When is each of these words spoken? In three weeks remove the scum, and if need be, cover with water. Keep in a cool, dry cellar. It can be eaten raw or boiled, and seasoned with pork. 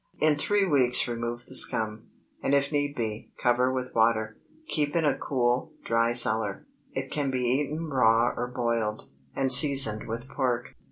In 0.19 0.35
three 0.35 0.65
weeks 0.65 1.07
remove 1.07 1.45
the 1.45 1.53
scum, 1.53 2.07
and 2.41 2.55
if 2.55 2.71
need 2.71 2.95
be, 2.95 3.31
cover 3.37 3.71
with 3.71 3.93
water. 3.93 4.35
Keep 4.69 4.95
in 4.95 5.05
a 5.05 5.15
cool, 5.15 5.73
dry 5.85 6.11
cellar. 6.11 6.65
It 6.93 7.11
can 7.11 7.29
be 7.29 7.41
eaten 7.43 7.83
raw 7.87 8.33
or 8.35 8.47
boiled, 8.47 9.11
and 9.35 9.53
seasoned 9.53 10.07
with 10.07 10.27
pork. 10.27 10.73